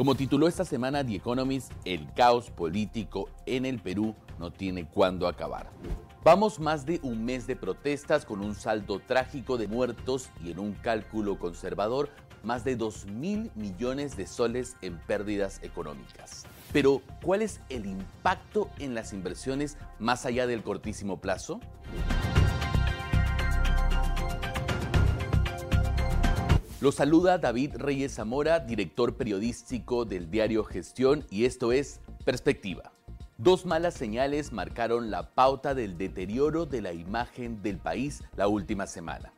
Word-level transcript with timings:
Como 0.00 0.14
tituló 0.14 0.48
esta 0.48 0.64
semana 0.64 1.04
The 1.04 1.16
Economist, 1.16 1.72
el 1.84 2.10
caos 2.14 2.50
político 2.50 3.28
en 3.44 3.66
el 3.66 3.80
Perú 3.80 4.14
no 4.38 4.50
tiene 4.50 4.86
cuándo 4.86 5.28
acabar. 5.28 5.68
Vamos 6.24 6.58
más 6.58 6.86
de 6.86 7.00
un 7.02 7.22
mes 7.22 7.46
de 7.46 7.54
protestas 7.54 8.24
con 8.24 8.40
un 8.40 8.54
saldo 8.54 9.00
trágico 9.00 9.58
de 9.58 9.68
muertos 9.68 10.30
y 10.42 10.52
en 10.52 10.58
un 10.58 10.72
cálculo 10.72 11.38
conservador 11.38 12.08
más 12.42 12.64
de 12.64 12.76
2 12.76 13.08
mil 13.08 13.50
millones 13.54 14.16
de 14.16 14.26
soles 14.26 14.74
en 14.80 14.98
pérdidas 15.00 15.60
económicas. 15.62 16.46
Pero, 16.72 17.02
¿cuál 17.22 17.42
es 17.42 17.60
el 17.68 17.84
impacto 17.84 18.70
en 18.78 18.94
las 18.94 19.12
inversiones 19.12 19.76
más 19.98 20.24
allá 20.24 20.46
del 20.46 20.62
cortísimo 20.62 21.18
plazo? 21.18 21.60
Lo 26.80 26.92
saluda 26.92 27.36
David 27.36 27.74
Reyes 27.76 28.14
Zamora, 28.14 28.58
director 28.58 29.14
periodístico 29.14 30.06
del 30.06 30.30
diario 30.30 30.64
Gestión, 30.64 31.26
y 31.28 31.44
esto 31.44 31.72
es 31.72 32.00
Perspectiva. 32.24 32.94
Dos 33.36 33.66
malas 33.66 33.92
señales 33.92 34.50
marcaron 34.50 35.10
la 35.10 35.34
pauta 35.34 35.74
del 35.74 35.98
deterioro 35.98 36.64
de 36.64 36.80
la 36.80 36.94
imagen 36.94 37.60
del 37.60 37.76
país 37.76 38.22
la 38.34 38.48
última 38.48 38.86
semana. 38.86 39.34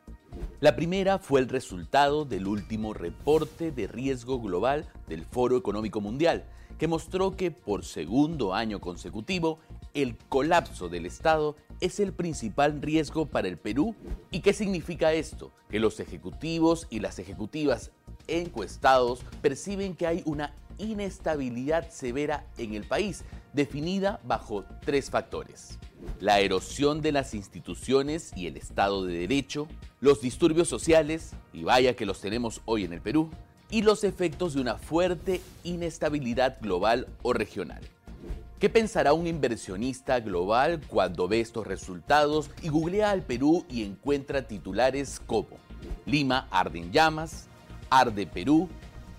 La 0.60 0.77
primera 0.77 1.18
fue 1.18 1.41
el 1.41 1.48
resultado 1.48 2.24
del 2.24 2.46
último 2.46 2.95
reporte 2.95 3.73
de 3.73 3.88
riesgo 3.88 4.40
global 4.40 4.88
del 5.09 5.24
Foro 5.24 5.56
Económico 5.56 6.01
Mundial, 6.01 6.45
que 6.79 6.87
mostró 6.87 7.37
que 7.37 7.51
por 7.51 7.84
segundo 7.84 8.54
año 8.54 8.80
consecutivo 8.80 9.59
el 9.95 10.16
colapso 10.16 10.88
del 10.88 11.06
Estado 11.06 11.56
es 11.80 12.01
el 12.01 12.12
principal 12.12 12.80
riesgo 12.80 13.27
para 13.27 13.48
el 13.48 13.59
Perú. 13.59 13.95
¿Y 14.30 14.41
qué 14.41 14.52
significa 14.52 15.12
esto? 15.12 15.52
Que 15.68 15.80
los 15.80 16.01
ejecutivos 16.01 16.87
y 16.91 17.01
las 17.01 17.18
ejecutivas 17.18 17.91
encuestados 18.28 19.20
perciben 19.41 19.95
que 19.95 20.06
hay 20.06 20.23
una 20.24 20.55
inestabilidad 20.78 21.91
severa 21.91 22.46
en 22.56 22.74
el 22.74 22.84
país, 22.84 23.24
definida 23.52 24.20
bajo 24.24 24.65
tres 24.85 25.10
factores. 25.10 25.79
La 26.20 26.40
erosión 26.40 27.01
de 27.01 27.13
las 27.13 27.35
instituciones 27.35 28.32
y 28.37 28.46
el 28.46 28.57
Estado 28.57 29.04
de 29.04 29.18
Derecho, 29.18 29.68
los 30.01 30.20
disturbios 30.20 30.68
sociales, 30.68 31.32
y 31.52 31.65
vaya 31.65 31.95
que 31.95 32.07
los 32.07 32.20
tenemos 32.20 32.63
hoy 32.65 32.85
en 32.85 32.93
el 32.93 33.01
Perú, 33.01 33.30
y 33.70 33.82
los 33.82 34.04
efectos 34.04 34.54
de 34.54 34.60
una 34.60 34.76
fuerte 34.76 35.40
inestabilidad 35.65 36.59
global 36.60 37.07
o 37.23 37.32
regional. 37.32 37.82
¿Qué 38.63 38.71
pensará 38.71 39.13
un 39.13 39.27
inversionista 39.27 40.21
global 40.21 40.80
cuando 40.87 41.27
ve 41.27 41.41
estos 41.41 41.66
resultados 41.66 42.49
y 42.63 42.69
googlea 42.69 43.10
al 43.10 43.23
Perú 43.23 43.66
y 43.69 43.82
encuentra 43.82 44.46
titulares 44.46 45.21
como 45.27 45.59
Lima 46.07 46.46
arde 46.49 46.79
en 46.79 46.93
llamas, 46.93 47.49
arde 47.91 48.24
Perú 48.24 48.69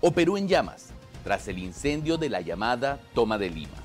o 0.00 0.12
Perú 0.12 0.38
en 0.38 0.48
llamas, 0.48 0.94
tras 1.24 1.46
el 1.46 1.58
incendio 1.58 2.16
de 2.16 2.30
la 2.30 2.40
llamada 2.40 2.98
Toma 3.12 3.36
de 3.36 3.50
Lima? 3.50 3.76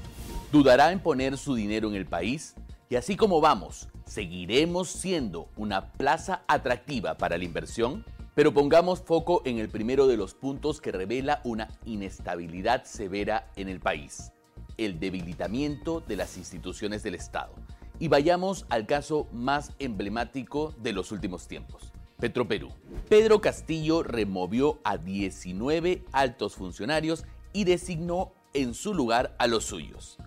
¿Dudará 0.50 0.94
en 0.94 1.02
poner 1.02 1.38
su 1.38 1.56
dinero 1.56 1.90
en 1.90 1.96
el 1.96 2.06
país? 2.06 2.56
Y 2.90 2.96
así 2.96 3.18
como 3.18 3.42
vamos, 3.42 3.90
¿seguiremos 4.06 4.88
siendo 4.88 5.50
una 5.58 5.92
plaza 5.92 6.42
atractiva 6.48 7.18
para 7.18 7.38
la 7.38 7.44
inversión? 7.44 8.06
Pero 8.34 8.54
pongamos 8.54 9.02
foco 9.02 9.42
en 9.44 9.60
el 9.60 9.68
primero 9.68 10.08
de 10.08 10.16
los 10.16 10.36
puntos 10.36 10.80
que 10.80 10.94
revela 10.94 11.42
una 11.44 11.68
inestabilidad 11.84 12.86
severa 12.86 13.52
en 13.58 13.68
el 13.68 13.82
país, 13.82 14.32
el 14.80 15.00
debilitamiento 15.00 16.02
de 16.02 16.16
las 16.16 16.38
instituciones 16.38 17.04
del 17.04 17.16
Estado. 17.16 17.54
Y 18.00 18.08
vayamos 18.08 18.66
al 18.70 18.86
caso 18.86 19.28
más 19.34 19.74
emblemático 19.78 20.74
de 20.82 20.94
los 20.94 21.12
últimos 21.12 21.48
tiempos. 21.48 21.92
Petroperú. 22.18 22.70
Pedro 23.10 23.42
Castillo 23.42 24.04
removió 24.04 24.80
a 24.84 24.98
19 24.98 26.04
altos 26.12 26.56
funcionarios 26.56 27.26
y 27.54 27.66
designó 27.66 28.32
en 28.54 28.74
su 28.74 28.94
lugar 28.94 29.36
a 29.38 29.48
los 29.48 29.66
suyos. 29.66 30.18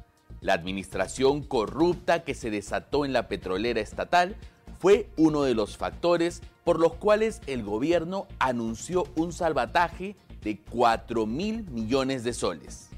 La 0.41 0.55
administración 0.55 1.43
corrupta 1.43 2.25
que 2.25 2.35
se 2.35 2.51
desató 2.51 3.05
en 3.05 3.13
la 3.13 3.29
petrolera 3.29 3.81
estatal 3.81 4.37
fue 4.79 5.09
uno 5.17 5.43
de 5.43 5.55
los 5.55 5.77
factores 5.77 6.43
por 6.65 6.79
los 6.79 6.95
cuales 6.95 7.41
el 7.47 7.63
gobierno 7.63 8.27
anunció 8.39 9.05
un 9.17 9.33
salvataje 9.33 10.17
de 10.43 10.59
4 10.59 11.27
mil 11.27 11.65
millones 11.71 12.25
de 12.25 12.33
soles. 12.33 12.92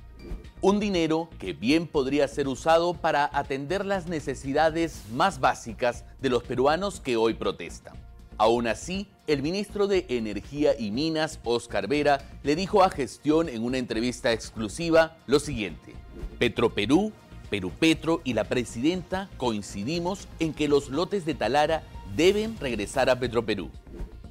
Un 0.65 0.81
dinero 0.81 1.29
que 1.39 1.53
bien 1.53 1.87
podría 1.87 2.27
ser 2.27 2.49
usado 2.49 2.95
para 2.95 3.29
atender 3.35 3.85
las 3.85 4.07
necesidades 4.07 5.03
más 5.13 5.39
básicas 5.39 6.07
de 6.23 6.31
los 6.31 6.43
peruanos 6.43 7.01
que 7.01 7.19
hoy 7.19 7.35
protestan. 7.35 7.93
Aún 8.39 8.67
así, 8.67 9.07
el 9.27 9.43
ministro 9.43 9.89
de 9.89 10.07
Energía 10.09 10.73
y 10.79 10.91
Minas, 10.91 11.39
Oscar 11.45 11.87
Vera, 11.87 12.27
le 12.43 12.57
dijo 12.57 12.83
a 12.83 12.89
Gestión 12.89 13.51
en 13.51 13.63
una 13.63 13.77
entrevista 13.77 14.33
exclusiva 14.33 15.19
lo 15.27 15.39
siguiente. 15.39 15.93
Petroperú, 16.39 17.13
Perú 17.51 17.71
Petro 17.79 18.23
y 18.25 18.33
la 18.33 18.45
presidenta 18.45 19.29
coincidimos 19.37 20.29
en 20.39 20.55
que 20.55 20.67
los 20.67 20.89
lotes 20.89 21.27
de 21.27 21.35
Talara 21.35 21.83
deben 22.17 22.59
regresar 22.59 23.11
a 23.11 23.21
Petroperú. 23.21 23.71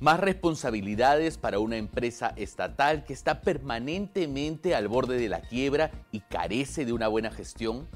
Más 0.04 0.20
responsabilidades 0.20 1.38
para 1.38 1.60
una 1.60 1.78
empresa 1.78 2.34
estatal 2.36 3.06
que 3.06 3.14
está 3.14 3.40
permanentemente 3.40 4.76
al 4.76 4.90
borde 4.90 5.18
de 5.18 5.30
la 5.30 5.40
quiebra 5.40 5.92
y 6.12 6.20
carece 6.20 6.84
de 6.84 6.92
una 6.92 7.08
buena 7.08 7.32
gestión. 7.32 7.88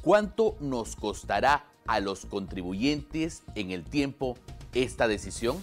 ¿Cuánto 0.00 0.56
nos 0.60 0.94
costará 0.94 1.66
a 1.88 1.98
los 1.98 2.26
contribuyentes 2.26 3.42
en 3.56 3.72
el 3.72 3.82
tiempo 3.82 4.36
esta 4.72 5.08
decisión? 5.08 5.56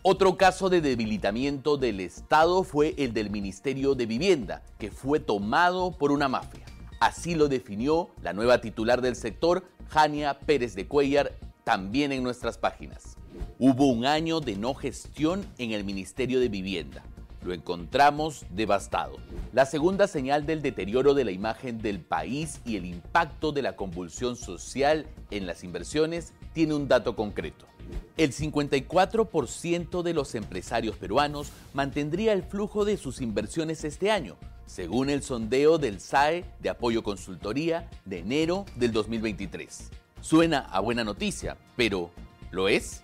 Otro 0.00 0.38
caso 0.38 0.70
de 0.70 0.80
debilitamiento 0.80 1.76
del 1.76 2.00
Estado 2.00 2.64
fue 2.64 2.94
el 2.96 3.12
del 3.12 3.28
Ministerio 3.28 3.94
de 3.94 4.06
Vivienda, 4.06 4.62
que 4.78 4.90
fue 4.90 5.20
tomado 5.20 5.98
por 5.98 6.12
una 6.12 6.28
mafia. 6.28 6.64
Así 6.98 7.34
lo 7.34 7.48
definió 7.48 8.08
la 8.22 8.32
nueva 8.32 8.62
titular 8.62 9.02
del 9.02 9.16
sector, 9.16 9.64
Jania 9.90 10.38
Pérez 10.38 10.74
de 10.74 10.88
Cuellar, 10.88 11.38
también 11.62 12.10
en 12.10 12.22
nuestras 12.22 12.56
páginas. 12.56 13.18
Hubo 13.58 13.86
un 13.86 14.06
año 14.06 14.40
de 14.40 14.56
no 14.56 14.74
gestión 14.74 15.46
en 15.58 15.72
el 15.72 15.84
Ministerio 15.84 16.40
de 16.40 16.48
Vivienda. 16.48 17.02
Lo 17.44 17.52
encontramos 17.52 18.46
devastado. 18.50 19.16
La 19.52 19.66
segunda 19.66 20.06
señal 20.06 20.46
del 20.46 20.62
deterioro 20.62 21.14
de 21.14 21.24
la 21.24 21.32
imagen 21.32 21.78
del 21.78 22.00
país 22.00 22.60
y 22.64 22.76
el 22.76 22.84
impacto 22.84 23.50
de 23.52 23.62
la 23.62 23.74
convulsión 23.74 24.36
social 24.36 25.06
en 25.30 25.46
las 25.46 25.64
inversiones 25.64 26.32
tiene 26.52 26.74
un 26.74 26.86
dato 26.86 27.16
concreto. 27.16 27.66
El 28.16 28.32
54% 28.32 30.02
de 30.02 30.14
los 30.14 30.34
empresarios 30.34 30.96
peruanos 30.96 31.50
mantendría 31.74 32.32
el 32.32 32.42
flujo 32.42 32.84
de 32.84 32.96
sus 32.96 33.20
inversiones 33.20 33.84
este 33.84 34.10
año, 34.10 34.36
según 34.66 35.10
el 35.10 35.22
sondeo 35.22 35.78
del 35.78 35.98
SAE 35.98 36.44
de 36.60 36.70
apoyo 36.70 37.02
consultoría 37.02 37.90
de 38.04 38.20
enero 38.20 38.66
del 38.76 38.92
2023. 38.92 39.90
Suena 40.20 40.60
a 40.60 40.80
buena 40.80 41.02
noticia, 41.04 41.56
pero 41.74 42.10
¿lo 42.50 42.68
es? 42.68 43.02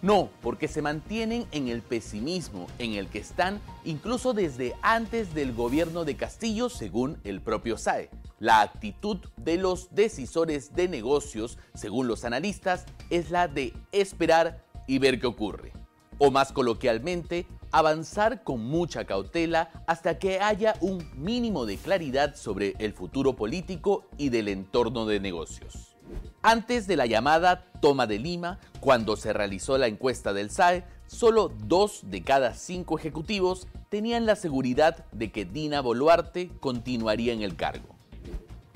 No, 0.00 0.30
porque 0.42 0.68
se 0.68 0.80
mantienen 0.80 1.46
en 1.50 1.66
el 1.66 1.82
pesimismo 1.82 2.68
en 2.78 2.94
el 2.94 3.08
que 3.08 3.18
están 3.18 3.60
incluso 3.84 4.32
desde 4.32 4.74
antes 4.80 5.34
del 5.34 5.52
gobierno 5.52 6.04
de 6.04 6.16
Castillo, 6.16 6.68
según 6.68 7.18
el 7.24 7.40
propio 7.40 7.76
SAE. 7.76 8.10
La 8.38 8.60
actitud 8.60 9.18
de 9.36 9.56
los 9.56 9.92
decisores 9.92 10.72
de 10.74 10.88
negocios, 10.88 11.58
según 11.74 12.06
los 12.06 12.24
analistas, 12.24 12.86
es 13.10 13.32
la 13.32 13.48
de 13.48 13.74
esperar 13.90 14.64
y 14.86 15.00
ver 15.00 15.18
qué 15.18 15.26
ocurre. 15.26 15.72
O 16.18 16.30
más 16.30 16.52
coloquialmente, 16.52 17.46
avanzar 17.72 18.44
con 18.44 18.64
mucha 18.64 19.04
cautela 19.04 19.70
hasta 19.88 20.20
que 20.20 20.38
haya 20.38 20.74
un 20.80 21.04
mínimo 21.16 21.66
de 21.66 21.76
claridad 21.76 22.36
sobre 22.36 22.74
el 22.78 22.92
futuro 22.92 23.34
político 23.34 24.06
y 24.16 24.28
del 24.28 24.46
entorno 24.46 25.06
de 25.06 25.18
negocios. 25.18 25.87
Antes 26.42 26.86
de 26.86 26.94
la 26.96 27.06
llamada 27.06 27.64
toma 27.80 28.06
de 28.06 28.20
Lima, 28.20 28.60
cuando 28.78 29.16
se 29.16 29.32
realizó 29.32 29.76
la 29.76 29.88
encuesta 29.88 30.32
del 30.32 30.50
SAE, 30.50 30.84
solo 31.08 31.52
dos 31.64 32.02
de 32.04 32.22
cada 32.22 32.54
cinco 32.54 32.96
ejecutivos 32.96 33.66
tenían 33.88 34.24
la 34.24 34.36
seguridad 34.36 35.04
de 35.10 35.32
que 35.32 35.44
Dina 35.44 35.80
Boluarte 35.80 36.50
continuaría 36.60 37.32
en 37.32 37.42
el 37.42 37.56
cargo. 37.56 37.96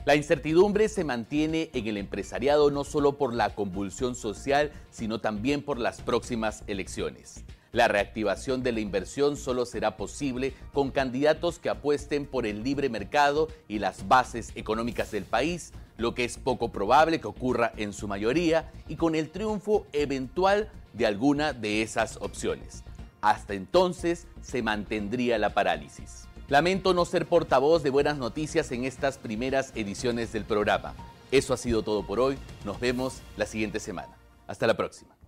La 0.05 0.17
incertidumbre 0.17 0.89
se 0.89 1.05
mantiene 1.05 1.71
en 1.73 1.87
el 1.87 1.99
empresariado 1.99 2.73
no 2.73 2.83
solo 2.83 3.17
por 3.17 3.33
la 3.33 3.55
convulsión 3.55 4.17
social, 4.17 4.73
sino 4.91 5.21
también 5.21 5.63
por 5.63 5.79
las 5.79 6.03
próximas 6.03 6.65
elecciones. 6.67 7.45
La 7.71 7.87
reactivación 7.87 8.65
de 8.65 8.73
la 8.73 8.81
inversión 8.81 9.37
solo 9.37 9.65
será 9.65 9.97
posible 9.97 10.53
con 10.75 10.91
candidatos 10.91 11.61
que 11.61 11.71
apuesten 11.71 12.27
por 12.27 12.45
el 12.45 12.65
libre 12.65 12.89
mercado 12.89 13.47
y 13.69 13.79
las 13.79 14.09
bases 14.09 14.51
económicas 14.57 15.13
del 15.13 15.25
país, 15.25 15.73
lo 16.03 16.15
que 16.15 16.25
es 16.25 16.37
poco 16.37 16.71
probable 16.71 17.21
que 17.21 17.29
ocurra 17.29 17.73
en 17.77 17.93
su 17.93 18.09
mayoría, 18.09 18.71
y 18.89 18.97
con 18.97 19.15
el 19.15 19.31
triunfo 19.31 19.87
eventual 19.93 20.71
de 20.93 21.07
alguna 21.07 21.53
de 21.53 21.81
esas 21.81 22.19
opciones. 22.19 22.83
Hasta 23.23 23.55
entonces 23.55 24.27
se 24.43 24.63
mantendría 24.63 25.39
la 25.39 25.55
parálisis. 25.55 26.25
Lamento 26.49 26.93
no 26.93 27.05
ser 27.05 27.27
portavoz 27.27 27.83
de 27.83 27.91
buenas 27.91 28.19
noticias 28.19 28.73
en 28.73 28.85
estas 28.85 29.17
primeras 29.17 29.73
ediciones 29.75 30.33
del 30.33 30.45
programa. 30.45 30.95
Eso 31.31 31.55
ha 31.55 31.57
sido 31.57 31.83
todo 31.83 32.05
por 32.07 32.21
hoy. 32.21 32.37
Nos 32.65 32.79
vemos 32.79 33.23
la 33.39 33.47
siguiente 33.47 33.81
semana. 33.81 34.15
Hasta 34.47 34.67
la 34.67 34.77
próxima. 34.77 35.22